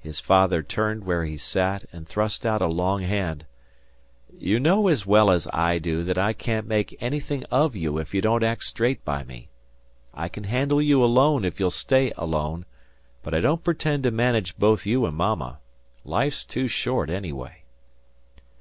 [0.00, 3.46] His father turned where he sat and thrust out a long hand.
[4.36, 8.12] "You know as well as I do that I can't make anything of you if
[8.12, 9.50] you don't act straight by me.
[10.12, 12.64] I can handle you alone if you'll stay alone,
[13.22, 15.60] but I don't pretend to manage both you and Mama.
[16.02, 17.62] Life's too short, anyway."